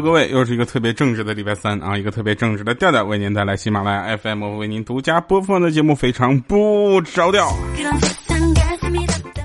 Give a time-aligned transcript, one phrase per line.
[0.00, 7.52] 各位，又是一个特别正直的礼拜三啊，一个特别正直的调调为您带来喜马拉雅 FM 为您独家播放的节目，非常不着调。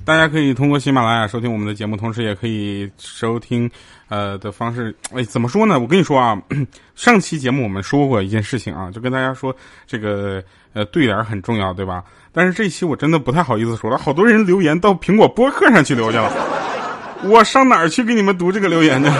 [0.05, 3.69] 大家可以通过喜马拉雅收听我们的节目，同时也可以收听
[4.07, 4.95] 呃的方式。
[5.13, 5.79] 哎，怎么说呢？
[5.79, 6.39] 我跟你说啊，
[6.95, 9.55] 上期节目我们说过一件事情啊，就跟大家说
[9.87, 12.03] 这个呃对联很重要，对吧？
[12.31, 16.31] 但是这期我真的不太好意思说了，好多人留言到苹果播客上去留去了，
[17.23, 19.11] 我上哪儿去给你们读这个留言呢？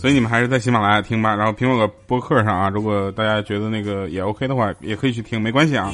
[0.00, 5.92] 所以你们还是在喜马拉雅听吧，然后苹果播客上啊，如果大家觉得那个也 OK 的话，也可以去听，没关系啊。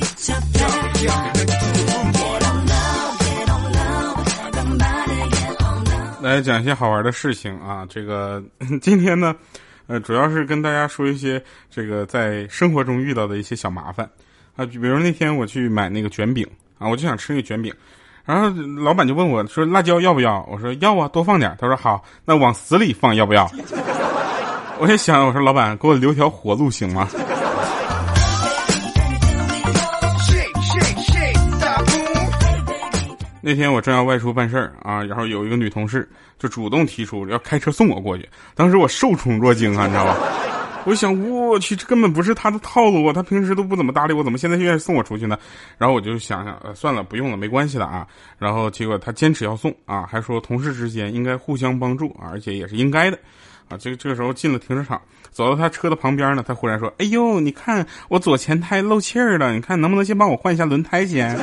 [6.22, 8.40] 来讲一些好玩的事情啊，这个
[8.80, 9.34] 今天呢，
[9.88, 14.08] 呃，主要是跟大家说一些这个在生活中遇到的一些小麻烦
[14.54, 16.46] 啊，比如那天我去买那个卷饼
[16.78, 17.74] 啊，我就想吃那个卷饼。
[18.24, 18.48] 然后
[18.82, 23.48] 老板就问我说：“辣椒要不要？”我说：“要啊，多放点。”他说：“好，那往死里放要不要？”
[24.78, 27.08] 我也想，我说老板给我留条活路行吗？
[33.40, 40.16] 那天我正要外出办事儿啊，然后有一个女同事就主动提出要开车送我过去，当时我受宠若惊啊，你知道吧？
[40.84, 43.12] 我想，我去，这根本不是他的套路啊！
[43.12, 45.36] 他平时都不怎么搭理我，怎么现在愿意送我出去呢？
[45.78, 48.06] 然后我就想想，呃，算了，不用了，没关系的啊。
[48.38, 53.18] 然后结果他坚持要送啊，还说同事之间应该互相帮助啊，而且也是应该的
[53.68, 53.76] 啊。
[53.78, 55.00] 这个这个时候进了停车场，
[55.30, 61.38] 走到他车的旁边呢，他忽然说：“哎呦，你看我左前胎漏气儿了，你看能不能先帮我换一下轮胎先？”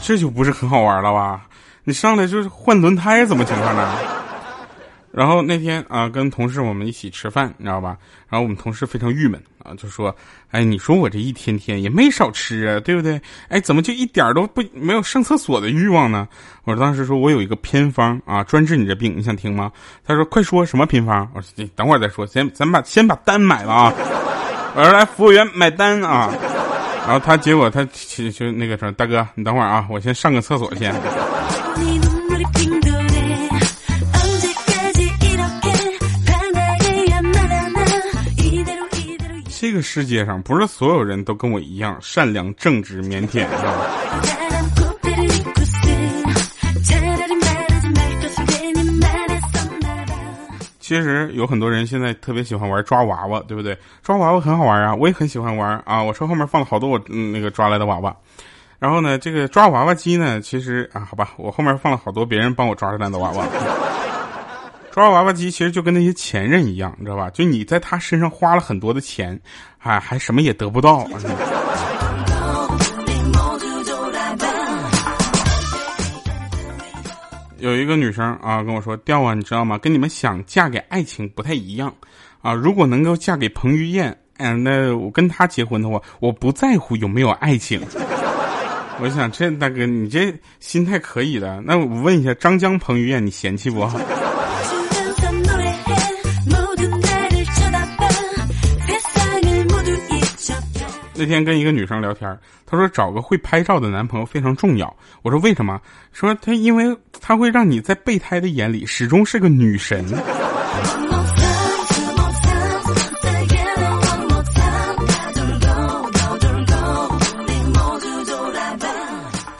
[0.00, 1.42] 这就不是很好玩了吧？
[1.84, 3.88] 你上来就是换轮胎，怎么情况呢？
[5.18, 7.98] 然后那天啊，跟同事我们一起吃饭，你知道吧？
[8.28, 10.14] 然后我们同事非常郁闷啊，就说
[10.52, 13.20] ：“哎，你说我这一天天也没少吃啊，对不对？
[13.48, 16.28] 哎，怎么就一点都不没有上厕所的欲望呢？”
[16.62, 19.72] 我当时说我有一个偏方啊，专治你这病，你想听吗？
[20.06, 23.92] 他说：“快说什么偏方？”我说：“你等会儿再说，先咱把先把单买了啊。”
[24.76, 26.32] 我说：“来，服务员买单啊。”
[27.04, 30.94] 然后他结果他其实那个什么大哥，你等会儿啊，我先上个厕所先。
[39.60, 43.74] 这个世界上不是所有人都跟我一样善良、正直、腼腆，是吧？
[50.78, 53.76] 其实有很多人现在特别喜欢玩抓娃娃，对不对？
[54.00, 56.00] 抓娃娃很好玩啊，我也很喜欢玩啊。
[56.00, 58.16] 我车后面放了好多我那个抓来的娃娃，
[58.78, 63.44] 然后呢，这个抓娃娃机呢，其实啊，好吧，我后面放了好多别人帮我抓出来的娃娃。
[64.98, 67.30] 抓娃娃机其实就跟那些前任一样，你知道吧？
[67.30, 69.40] 就你在他身上花了很多的钱，
[69.78, 71.06] 还还什么也得不到。
[77.58, 79.78] 有一个女生啊跟我说：“调啊，你知道吗？
[79.78, 81.94] 跟你们想嫁给爱情不太一样
[82.42, 82.52] 啊。
[82.52, 87.80] 如果能够嫁给彭于晏，嗯，那我跟他结婚的话，我不在乎有没有爱情。
[89.00, 91.62] 我想，这大哥你这心态可以的。
[91.64, 93.88] 那我问一下，张江、彭于晏，你嫌弃不？”
[101.20, 104.96] 那天跟一个女生聊天，她说找个会拍照的男朋友非常重要。
[105.22, 105.80] 我说为什么？
[106.12, 110.04] 说他因为他会让你在备胎的眼里始终是个女神。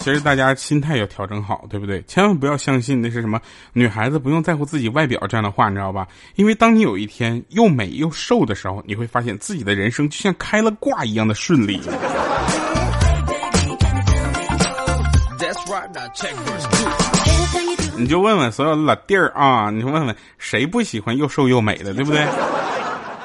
[0.08, 2.02] 其实大家心态要调整好，对不对？
[2.08, 3.38] 千万不要相信那是什么
[3.74, 6.08] 女孩子不用在乎自己外表这样的话，你知道吧？
[6.36, 11.78] 因为当你有一天又美又瘦的时候，你会发现自己的人生就像开了挂一样的顺利。
[17.98, 22.27] 你就问问所有的老弟儿啊，你问问谁不喜欢又瘦又美的，对不对？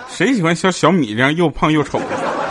[0.09, 2.42] 谁喜欢像小米这样又胖又丑的？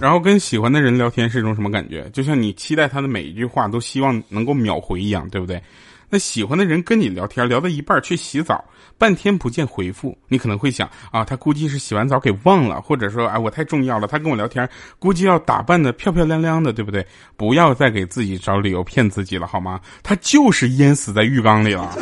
[0.00, 2.08] 然后跟喜欢的人聊天是一种什么感觉？
[2.10, 5.62] 就像你期待他的每一句话都希望能够秒回一样，对不对？
[6.08, 8.64] 那喜欢的人跟你聊天聊到一半去洗澡，
[8.98, 14.68] 半天不见回复，你可能会想啊，他估计是洗完澡给忘了，或者说哎我太重要了，他跟我聊天
[14.98, 17.06] 估计要打扮的漂漂亮亮的，对不对？
[17.36, 19.78] 不要再给自己找理由骗自己了好吗？
[20.02, 21.94] 他就是淹死在浴缸里了，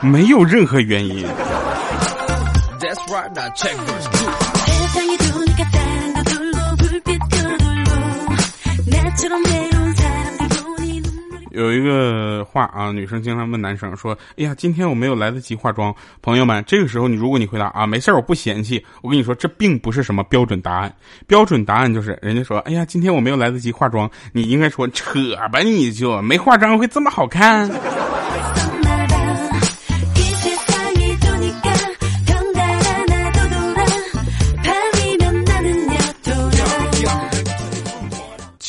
[0.00, 1.26] 没有任何原因。
[11.50, 18.82] 有一个话啊，女生经常问男生说：“哎呀，今天我没有来得及化妆。”朋友们，这个时候你如果你回答啊，没事儿，我不嫌弃。
[19.02, 20.94] 我跟你说，这并不是什么标准答案。
[21.26, 27.70] 标准答案就是人家说：“哎呀，今天我没有来得及化妆。”你应该说：“扯吧，你就没化妆会这么好看。”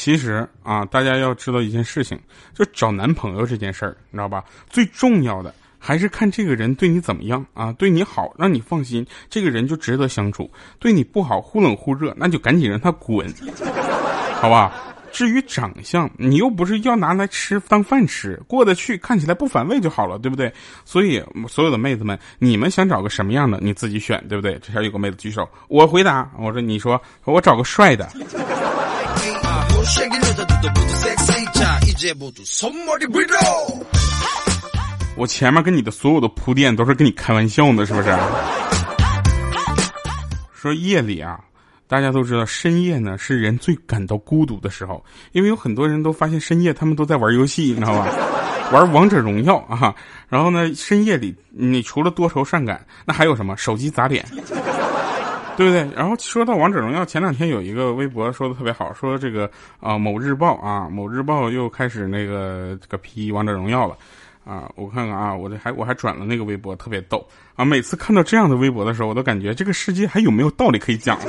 [0.01, 2.19] 其实啊，大家要知道一件事情，
[2.56, 4.44] 就找男朋友这件事儿，你知道吧？
[4.68, 10.50] 最重要的还是看这个人对你怎么样啊，对你好，让你放心，这个人就值得相处；
[10.80, 13.31] 对你不好，忽冷忽热，那就赶紧让他滚，
[14.42, 14.74] 好吧？
[15.12, 20.51] 至于长相，你又不是要拿来吃当饭吃，过得去，看起来不反胃就好了，对不对？
[20.83, 24.57] 所以，所有的妹子们，你们想找个什么样的，你自己选，对不对？
[24.63, 28.09] 这下有个妹子举手，我回答，我说，你说，我找个帅的。
[35.15, 38.09] 我前面跟你的所有的铺垫都是跟你开玩笑呢，是不是？
[40.53, 41.39] 说夜里啊，
[41.87, 48.07] 大家都知道深夜呢是人最感到孤独的时候，因为有很多人都发现深夜他们都在玩游戏，你知道吧？
[48.71, 49.93] 玩王者荣耀啊，
[50.29, 53.57] 然后呢，深夜里你除了多愁善感，那还有什么？
[53.57, 54.25] 手机砸脸。
[55.57, 55.88] 对不对？
[55.95, 59.50] 然后说到王者荣耀，前两天有一个微博说的特别好，说这个
[59.80, 63.95] 啊某日报啊某日报又开始那个这个批王者荣耀了，
[64.45, 67.25] 啊我看看啊我这还我还转了那个微博，特别逗
[67.56, 67.65] 啊！
[67.65, 71.19] 每次看到这样的微博的时候，我都感觉这个世界还有没有道理可以讲，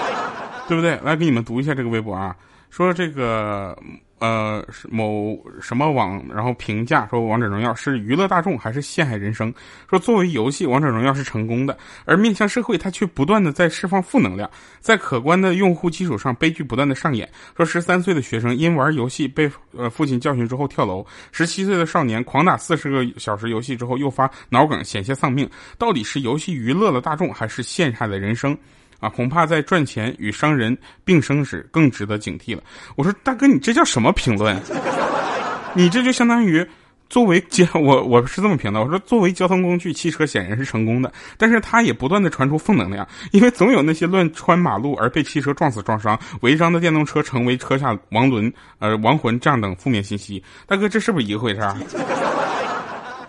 [0.66, 0.98] 对不对？
[1.04, 2.34] 来给你们读一下这个微博啊，
[2.70, 3.76] 说这个。
[4.20, 9.54] 呃，某什么网，然后评价说《王者荣耀》是娱乐大众还是陷害人生？
[9.88, 14.50] 说作为游戏，《王者荣耀》是成功的，而面向社会，它却不断的在释放负能量，
[14.80, 17.30] 在可观的用户基础上，悲剧不断的上演。
[17.56, 25.48] 说十三岁的学生因玩游戏被呃父亲教训之后跳楼，十七岁的少年狂打四十个小时游戏之后诱发脑梗险些丧命，
[25.78, 28.58] 到底是游戏娱乐了大众，还是陷害了人生？
[29.00, 32.62] 啊，恐怕在赚钱与伤人并生时更值得警惕了。
[32.96, 34.60] 我说大哥，你这叫什么评论？
[35.74, 36.66] 你这就相当于
[37.08, 38.80] 作为交 我我是这么评的。
[38.80, 50.42] 我说作为交通工具，汽车显然是成功的，但是它也不断的传出负能量，因为总有那些乱穿马路而被汽车撞死撞伤、违章的电动车成为车下亡轮呃亡魂这样等负面信息。
[50.66, 51.60] 大哥，这是不是一个回事？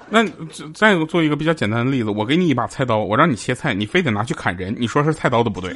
[0.09, 0.23] 那
[0.73, 5.73] 再做一个比较简单的例子，我给你一把菜刀，我让你切菜，你非得拿去砍人，你说是菜刀的不对。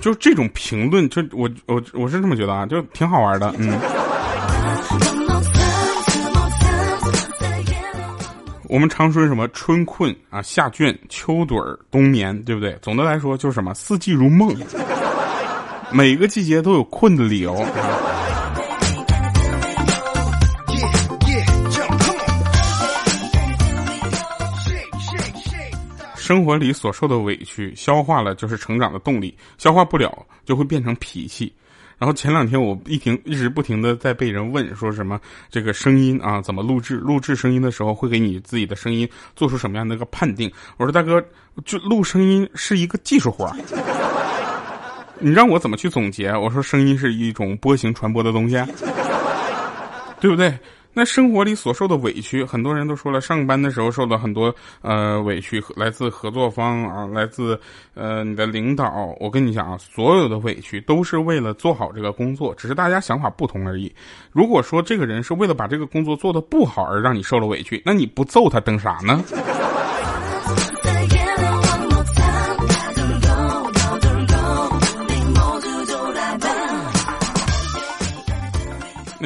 [0.00, 3.76] 就这种评论，就我我我是这么觉得啊，就挺好玩的，嗯。
[8.68, 12.76] 我们常说什么春困啊，夏倦，秋盹儿，冬眠，对不对？
[12.82, 14.54] 总的来说就是什么四季如梦。
[15.92, 17.64] 每个季节都有困的理由。
[26.16, 31.52] 生活里所受的委屈，消化了就是成长的动力；消化不了，就会变成脾气。
[31.98, 36.96] 然后前两天我一停，一直不停的在被人问，说什么这个声音啊怎么录制？
[36.96, 40.50] 录制声音的时候会给你自己的声音做出什么样的一个判定？
[40.76, 41.24] 我说大哥，
[41.64, 43.50] 就录声音是一个技术活。
[45.18, 46.30] 你让我怎么去总结？
[46.36, 48.56] 我说声音是一种波形传播的东西，
[50.20, 50.52] 对不对？
[50.98, 57.60] 那生活里所受的委屈，很多人都说了，上班的时候受到很多呃委屈，来自合作方啊，来自
[57.92, 59.14] 呃你的领导。
[59.20, 63.94] 我跟你讲啊，所有的委屈都是为了做好这个工作，只是大家想法不同而已。
[64.32, 69.22] 如果说这个人是为了把这个工作做得不好而让你受了委屈，那你不揍他等啥呢？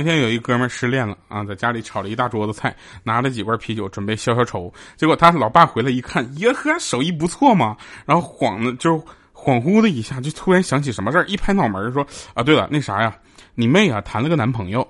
[0.01, 4.73] 那天有一哥们失恋了啊，在家里炒了一大桌子菜，拿了几罐啤酒准备消消愁。
[4.97, 7.77] 结果他老爸回来一看，耶呵，手艺不错嘛。
[8.07, 8.97] 然后恍的就
[9.35, 12.03] 恍惚的一下，就突然想起什么事儿，一拍脑门说
[12.33, 13.15] ：“啊，对了，那啥呀，
[13.55, 14.81] 你妹啊谈了个男朋友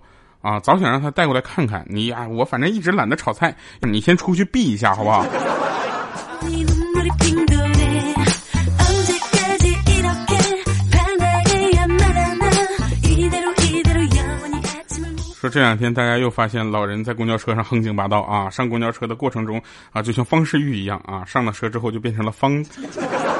[0.42, 1.84] 啊，早想让他带过来看看。
[1.88, 5.26] 你呀，我反正一直懒得炒菜，你先出去避一下好不好？”
[15.40, 18.50] 说这两天大家又发现老人在公交车上横行霸道啊！
[18.50, 19.58] 上公交车的过程中
[19.90, 22.62] 啊，就像方世玉一样啊，上了车之后就变成了方，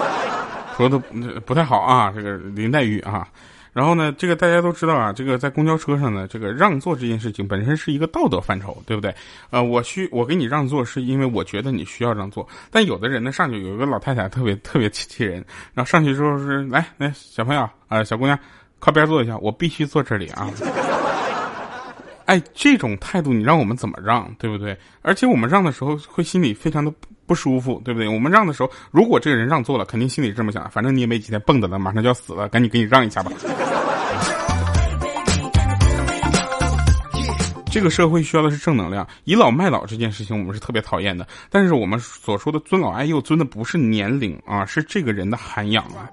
[0.79, 0.99] 说的
[1.45, 2.11] 不太好啊。
[2.11, 3.29] 这个林黛玉啊，
[3.75, 9.15] 然后呢，这个大家都知道啊，这个在公交车上呢，这个让座这件事情本身是一个道德范畴，对不对？
[9.51, 12.49] 呃，我需我给你让座，是因为我觉得你需要让座。
[12.71, 18.39] 但有的人呢，上去有一个老太太特别特别气人，然后上去之后是来来小朋友啊，小姑娘，
[18.79, 20.49] 靠边坐一下，我必须坐这里啊。
[22.31, 24.79] 哎，这种态度你让我们怎么让，对不对？
[25.03, 26.93] 而且我们让的时候会心里非常的
[27.27, 28.09] 不舒服，对不对？
[28.09, 33.33] 我们让的时候，如果这个人让座了，肯定心里这么想：反正你也没几天蹦跶了，马上就要死了，赶紧给你让一下吧。
[37.69, 41.27] 这个社会需要的是正能量，倚老卖老这件事情我们是特别讨厌的。
[41.51, 46.09] 但是我们所说的尊老爱幼，尊的不是年龄啊，是这个人的涵养啊。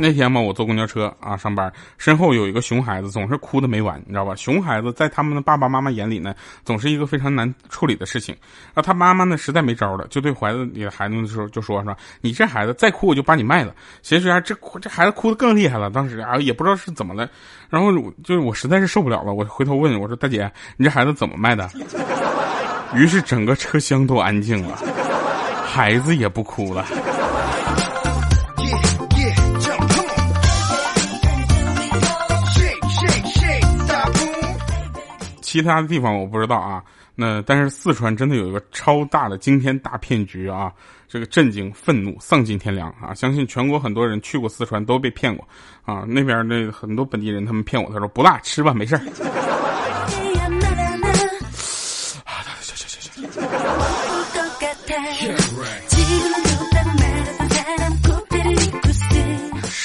[0.00, 4.32] 那天嘛，我坐公交车啊上班，身后有一个熊孩子，总是哭的没完，你知道吧？
[4.36, 6.32] 熊孩子在他们的爸爸妈妈眼里呢，
[6.64, 8.32] 总是一个非常难处理的事情。
[8.74, 13.74] 啊，他妈妈呢实在没招了，就对怀子里的孩子的时候就说说，你这孩子再哭我就把你卖了。
[14.00, 17.28] 其实啊，这这孩子哭的更厉害了，当时啊也不知道是怎么了，
[17.68, 17.90] 然后
[18.22, 21.68] 就是我实在是受不了了，我回头问我说大姐，你这孩子怎么卖的？
[22.94, 24.78] 于是整个车厢都安静了，
[25.66, 26.86] 孩子也不哭了。
[35.58, 36.80] 其他的地方我不知道啊，
[37.16, 40.72] 那但是四川真的有一个超大的惊天大骗局啊，
[41.08, 43.12] 这个震惊、愤怒、丧尽天良啊！
[43.12, 45.44] 相信全国很多人去过四川都被骗过
[45.84, 49.02] 啊，那边的很多本地人他们骗我，他说不辣，吃吧，没事儿。
[52.24, 53.28] 啊，行行行
[55.88, 55.97] 行。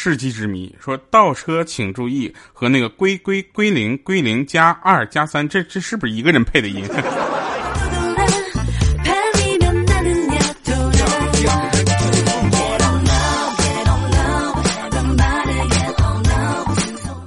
[0.04, 6.84] 世纪之谜，说倒车请注意，和那个归归归零归零加二加三，这这是不是一个人配的音？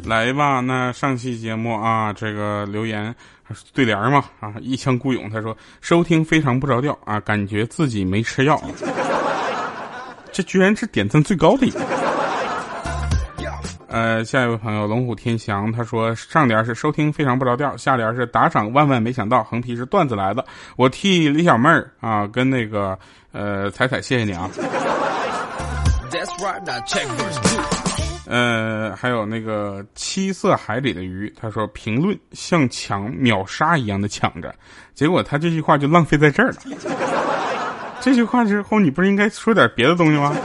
[0.05, 3.15] 来吧，那上期节目啊，这个留言
[3.73, 8.63] 对联嘛啊，一腔孤勇，他说收听非常不着调啊，感觉自己没吃药，
[10.31, 11.81] 这居然是点赞最高的一个。
[13.97, 20.45] 呃，下一位朋友龙虎天翔，他说上联是收听非常不着调，下联是打赏万万没想到，横批是段子来的。
[20.77, 22.99] 我替李小妹儿啊跟那个
[23.33, 24.51] 呃彩彩谢谢你啊。
[28.27, 34.55] 呃，还有那个七色海里的鱼，他说评论像抢秒杀一样的抢着，
[34.93, 36.57] 结果他这句话就浪费在这儿了。
[38.03, 40.37] 这句话之后，你不是应该说点别的东西吗？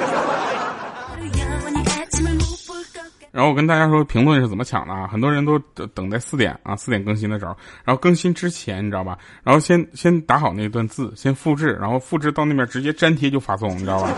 [3.32, 5.08] 然后我跟大家说评论是怎么抢的啊？
[5.08, 5.58] 很多人都
[5.94, 9.18] 等在四点啊，四点更新的时候，然后更新之前你知道吧？
[9.44, 14.10] 然后先先打好那段字，先复制，然后复制到那边直接粘贴就发送，你知道吧？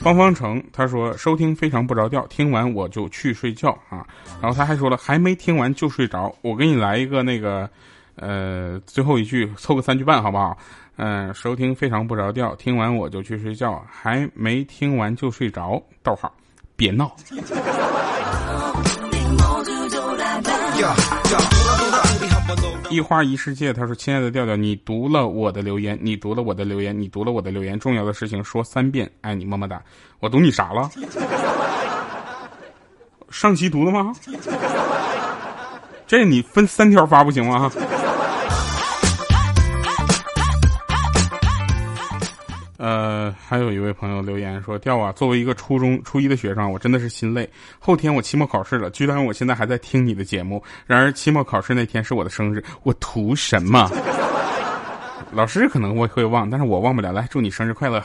[0.00, 4.04] 方方成他说收听非常不着调，听完我就去睡觉啊。
[4.40, 7.70] 然后他还说了还没听完就睡着，我给你来一个那个
[8.16, 10.56] 呃最后一句凑个三句半好不好？
[10.96, 15.82] 嗯，收听非常不着调，听完我就去睡觉，还没听完就睡着。
[16.02, 16.32] 逗号，
[16.76, 17.10] 别闹。
[22.90, 29.82] 一花一世界，他说：“亲爱的调调，你读了我的留言，你读了我的留言，你读了我的留言，重要的事情说三遍，爱你么么哒。”
[30.20, 30.90] 我读你啥了？
[33.30, 34.12] 上期读了吗？
[36.06, 37.72] 这你分三条发不行吗？
[42.82, 47.48] 呃，还有一位朋友留言说：“调啊，作为一个初中初一的学生，我真的是心累。
[47.78, 50.60] 后天我期末考试了，居然我现在还在听你的节目。
[50.84, 53.88] 然而期末考试那天是我的生日，我图什么？
[55.30, 57.12] 老师可能会会忘，但是我忘不了。
[57.12, 58.02] 来，祝你生日快乐。”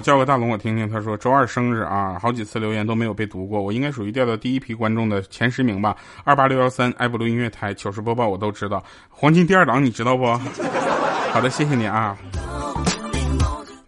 [0.00, 0.88] 叫个大龙，我听听。
[0.88, 5.96] 他说周二生日啊，好几次留言都没有被读过，我应该属于调到第一批观众的前十名吧。
[6.24, 10.26] 二八六幺三爱布鲁音乐台糗事播报我都知道，黄金第二档你知道不？
[11.32, 12.16] 好的，谢谢你啊。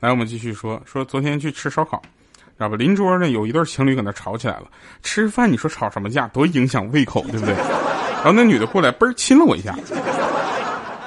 [0.00, 2.00] 来，我们继续说说昨天去吃烧烤，
[2.36, 2.76] 知道吧？
[2.76, 4.64] 邻桌呢有一对情侣搁那吵起来了。
[5.02, 7.54] 吃饭你说吵什么架，多影响胃口，对不对？
[7.54, 9.74] 然后那女的过来，嘣儿亲了我一下。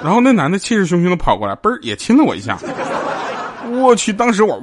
[0.02, 2.58] 然后那男的气势汹汹的跑过来，嘣儿也亲了我一下。
[3.80, 4.60] 我去，当时我，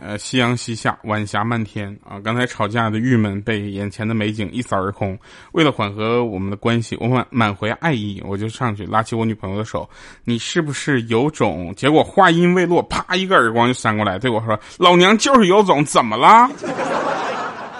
[0.00, 2.20] 呃，夕阳西下，晚霞漫天啊！
[2.22, 5.18] 刚才吵架的郁闷被眼前的美景一扫而空。
[5.52, 9.88] 为了缓和我们的关系，我满满怀爱意，我就上去拉起我女朋友的手
[10.24, 16.50] ：“你是不是有种？”结果话音未落，啪一个耳光就扇过来，对我说：“老娘就是有种，怎么了？”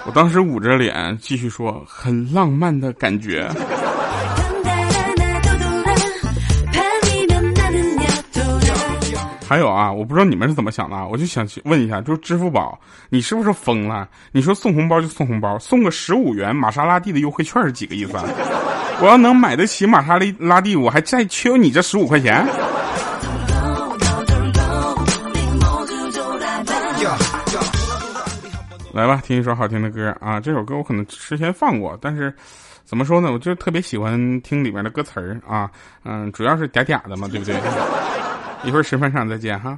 [0.05, 3.49] 我当时捂着脸继续说：“很浪漫的感觉。”
[9.47, 12.79] 还有啊，我不知道你们是怎么想的，我就想去问一下，就是支付宝，
[13.09, 14.07] 你是不是疯了？
[14.31, 18.17] 你说送红包就送红包，送个十五元玛莎拉蒂的优惠券是几个意思？
[18.17, 18.25] 啊？
[18.99, 22.45] 我要能买得起玛莎拉拉蒂，我还再缺你这十五块钱？
[28.93, 30.39] 来吧，听一首好听的歌啊！
[30.39, 32.31] 这首歌我可能之前放过，但是
[32.85, 33.31] 怎么说呢？
[33.31, 35.67] 我就特别喜欢听里面的歌词儿啊，
[36.03, 37.55] 嗯，主要是嗲嗲的嘛，对不对？
[38.63, 39.75] 一会儿十分上再见哈。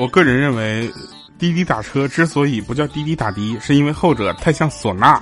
[0.00, 0.90] 我个人认为，
[1.38, 5.20] 滴滴打车之所以不叫滴滴打的，是因为后者太像唢呐。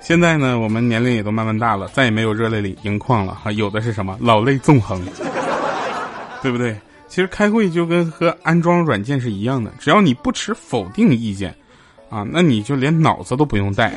[0.00, 5.00] 现在呢，我们年龄也都慢慢大了，再也没有热泪盈眶了，哈，有的是什么老泪纵横，
[6.42, 6.76] 对不对？
[7.06, 11.54] 其实开会就跟和安装软件是一样的，只要你不持否定意见，
[12.10, 13.94] 啊，那你就连脑子都不用带。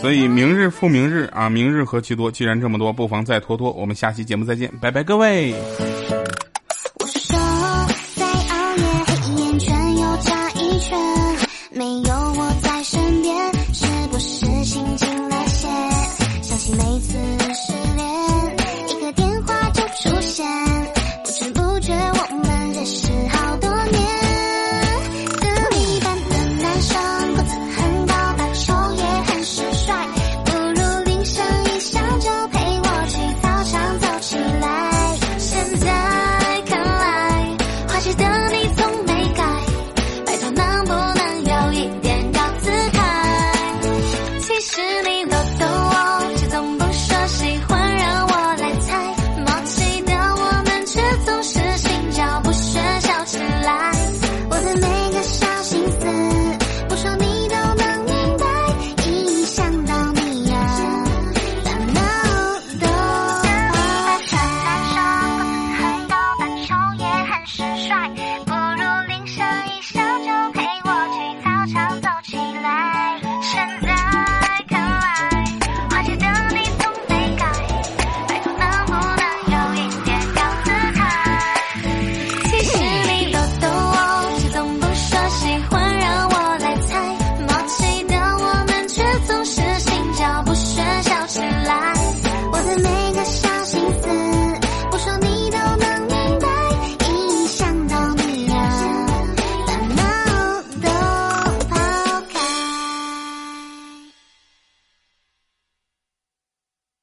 [0.00, 3.70] 所以明日复明日啊，明日何其多，既然这么多，不妨再拖拖。
[3.72, 5.54] 我们下期节目再见，拜拜，各位。